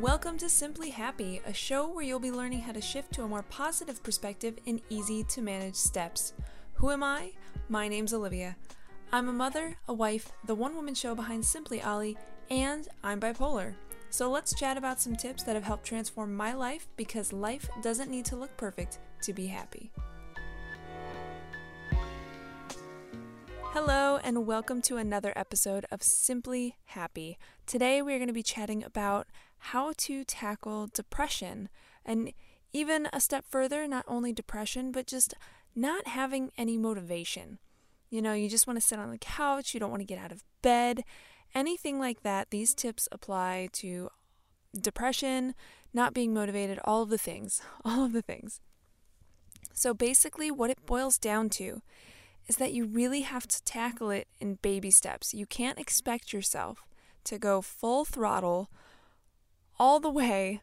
[0.00, 3.28] Welcome to Simply Happy, a show where you'll be learning how to shift to a
[3.28, 6.32] more positive perspective in easy to manage steps.
[6.74, 7.30] Who am I?
[7.68, 8.56] My name's Olivia.
[9.12, 12.18] I'm a mother, a wife, the one woman show behind Simply Ollie,
[12.50, 13.76] and I'm bipolar.
[14.10, 18.10] So let's chat about some tips that have helped transform my life because life doesn't
[18.10, 19.92] need to look perfect to be happy.
[23.74, 27.38] Hello, and welcome to another episode of Simply Happy.
[27.66, 29.26] Today, we're going to be chatting about
[29.68, 31.70] how to tackle depression
[32.04, 32.32] and
[32.74, 35.32] even a step further, not only depression, but just
[35.74, 37.58] not having any motivation.
[38.10, 40.18] You know, you just want to sit on the couch, you don't want to get
[40.18, 41.02] out of bed,
[41.54, 42.50] anything like that.
[42.50, 44.10] These tips apply to
[44.78, 45.54] depression,
[45.94, 48.60] not being motivated, all of the things, all of the things.
[49.72, 51.80] So basically, what it boils down to
[52.46, 55.32] is that you really have to tackle it in baby steps.
[55.32, 56.84] You can't expect yourself
[57.24, 58.68] to go full throttle
[59.78, 60.62] all the way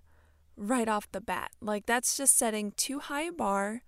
[0.55, 1.51] right off the bat.
[1.61, 3.83] Like, that's just setting too high a bar.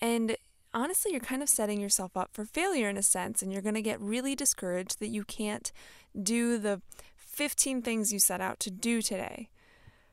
[0.00, 0.36] And
[0.72, 3.42] honestly, you're kind of setting yourself up for failure in a sense.
[3.42, 5.72] And you're going to get really discouraged that you can't
[6.20, 6.80] do the
[7.16, 9.48] 15 things you set out to do today.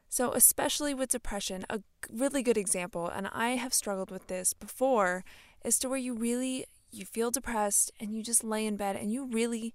[0.09, 5.23] So, especially with depression, a really good example, and I have struggled with this before,
[5.63, 9.11] is to where you really you feel depressed and you just lay in bed and
[9.11, 9.73] you really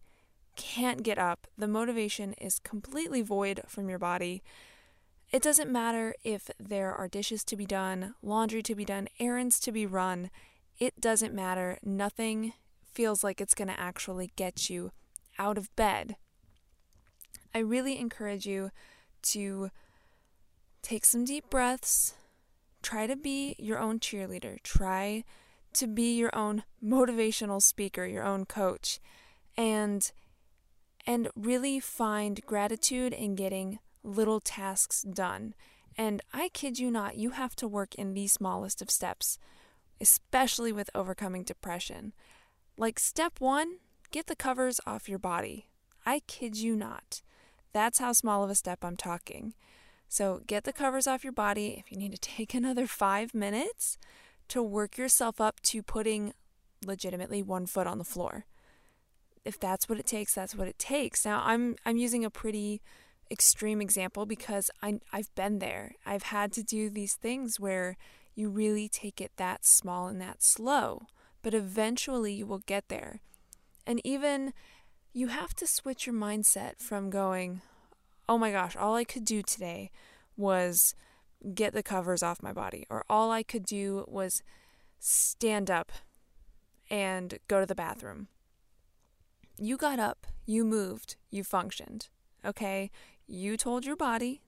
[0.55, 1.47] can't get up.
[1.57, 4.43] The motivation is completely void from your body.
[5.33, 9.59] It doesn't matter if there are dishes to be done, laundry to be done, errands
[9.61, 10.31] to be run.
[10.79, 11.79] It doesn't matter.
[11.83, 12.53] Nothing
[12.93, 14.93] feels like it's going to actually get you
[15.39, 16.17] out of bed.
[17.55, 18.71] I really encourage you
[19.23, 19.71] to
[20.83, 22.15] take some deep breaths.
[22.83, 24.63] Try to be your own cheerleader.
[24.63, 25.25] Try
[25.73, 29.01] to be your own motivational speaker, your own coach,
[29.57, 30.13] and
[31.07, 35.55] and really find gratitude in getting little tasks done.
[35.97, 39.39] And I kid you not, you have to work in the smallest of steps,
[40.01, 42.13] especially with overcoming depression.
[42.77, 43.77] Like step 1,
[44.11, 45.69] get the covers off your body.
[46.05, 47.23] I kid you not.
[47.73, 49.55] That's how small of a step I'm talking.
[50.09, 51.83] So get the covers off your body.
[51.85, 53.99] If you need to take another 5 minutes,
[54.49, 56.33] to work yourself up to putting
[56.85, 58.47] legitimately one foot on the floor.
[59.45, 61.25] If that's what it takes, that's what it takes.
[61.25, 62.83] Now I'm I'm using a pretty
[63.31, 65.93] extreme example because I I've been there.
[66.05, 67.97] I've had to do these things where
[68.35, 71.07] you really take it that small and that slow,
[71.43, 73.21] but eventually you will get there.
[73.87, 74.53] And even
[75.13, 77.63] you have to switch your mindset from going,
[78.29, 79.91] "Oh my gosh, all I could do today
[80.37, 80.95] was
[81.55, 84.43] get the covers off my body, or all I could do was
[84.99, 85.93] stand up
[86.91, 88.29] and go to the bathroom.
[89.59, 92.09] You got up, you moved, you functioned,
[92.45, 92.91] okay?
[93.27, 94.43] You told your body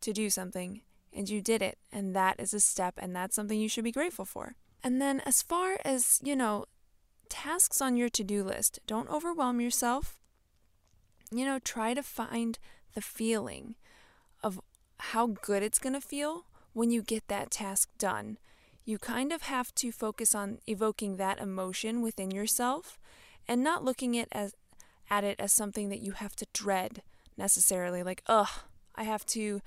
[0.00, 3.60] to do something and you did it, and that is a step, and that's something
[3.60, 4.56] you should be grateful for.
[4.82, 6.66] And then, as far as, you know,
[7.28, 10.18] tasks on your to do list, don't overwhelm yourself.
[11.30, 12.58] You know, try to find
[12.94, 13.76] the feeling
[14.42, 14.60] of
[14.98, 18.38] how good it's going to feel when you get that task done.
[18.84, 22.98] You kind of have to focus on evoking that emotion within yourself
[23.48, 24.54] and not looking at as
[25.10, 27.02] at it as something that you have to dread
[27.36, 28.48] necessarily like, "Ugh,
[28.94, 29.60] I have to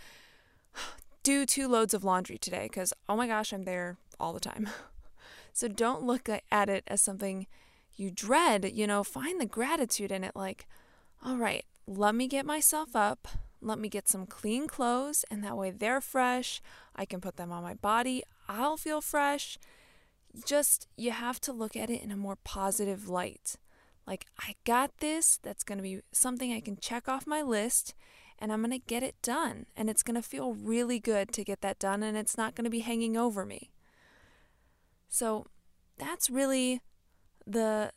[1.23, 4.69] do two loads of laundry today cuz oh my gosh, I'm there all the time."
[5.53, 7.47] so don't look at it as something
[7.95, 10.67] you dread, you know, find the gratitude in it like,
[11.23, 13.27] "All right, let me get myself up
[13.61, 16.61] let me get some clean clothes, and that way they're fresh.
[16.95, 18.23] I can put them on my body.
[18.47, 19.57] I'll feel fresh.
[20.45, 23.55] Just, you have to look at it in a more positive light.
[24.07, 25.37] Like, I got this.
[25.43, 27.93] That's going to be something I can check off my list,
[28.39, 29.65] and I'm going to get it done.
[29.75, 32.63] And it's going to feel really good to get that done, and it's not going
[32.63, 33.69] to be hanging over me.
[35.09, 35.45] So,
[35.97, 36.81] that's really
[37.45, 37.91] the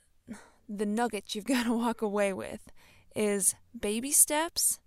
[0.68, 2.70] the nugget you've got to walk away with
[3.14, 4.78] is baby steps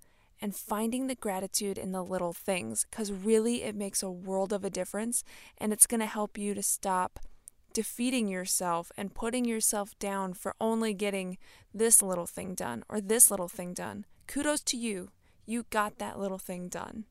[0.42, 4.64] and finding the gratitude in the little things because really it makes a world of
[4.64, 5.24] a difference
[5.58, 7.20] and it's going to help you to stop
[7.74, 11.38] defeating yourself and putting yourself down for only getting
[11.74, 14.06] this little thing done or this little thing done.
[14.28, 15.10] Kudos to you.
[15.46, 17.06] You got that little thing done.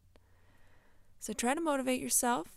[1.20, 2.48] So try to motivate yourself,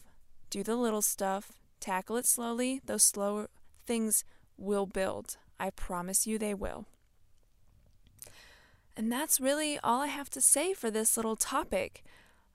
[0.49, 2.81] do the little stuff, tackle it slowly.
[2.85, 3.47] Those slow
[3.85, 4.23] things
[4.57, 5.37] will build.
[5.59, 6.85] I promise you they will.
[8.97, 12.03] And that's really all I have to say for this little topic.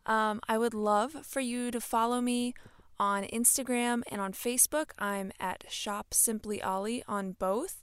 [0.06, 2.55] Um, I would love for you to follow me
[3.00, 4.91] on Instagram and on Facebook.
[4.99, 7.82] I'm at Shop Simply Ollie on both.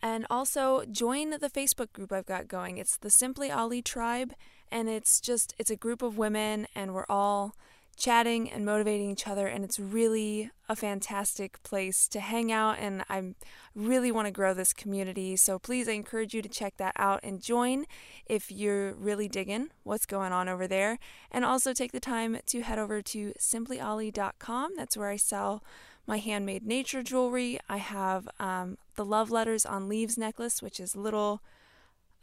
[0.00, 2.78] And also join the Facebook group I've got going.
[2.78, 4.32] It's the Simply Ollie Tribe,
[4.72, 7.54] and it's just it's a group of women, and we're all
[7.96, 13.04] chatting and motivating each other and it's really a fantastic place to hang out and
[13.10, 13.34] I
[13.74, 15.36] really want to grow this community.
[15.36, 17.84] So please I encourage you to check that out and join
[18.26, 20.98] if you're really digging what's going on over there.
[21.30, 25.62] And also take the time to head over to simplyollie.com that's where I sell
[26.06, 27.60] my handmade nature jewelry.
[27.68, 31.42] I have um, the love letters on leaves necklace which is little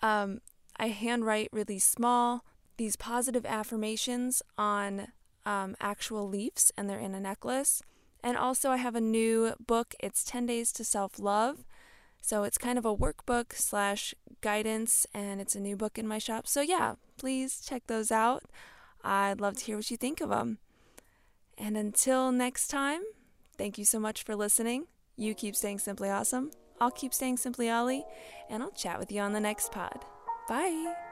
[0.01, 0.41] um,
[0.79, 2.43] I handwrite really small
[2.77, 5.07] these positive affirmations on
[5.47, 7.81] um, actual leaves and they're in a necklace.
[8.21, 9.95] And also, I have a new book.
[9.99, 11.63] It's 10 Days to Self Love.
[12.21, 16.17] So it's kind of a workbook slash guidance, and it's a new book in my
[16.17, 16.45] shop.
[16.47, 18.43] So, yeah, please check those out.
[19.03, 20.57] I'd love to hear what you think of them.
[21.57, 23.01] And until next time,
[23.57, 24.87] thank you so much for listening.
[25.15, 26.51] You keep staying simply awesome.
[26.81, 28.03] I'll keep staying simply Ollie,
[28.49, 30.03] and I'll chat with you on the next pod.
[30.49, 31.06] Bye.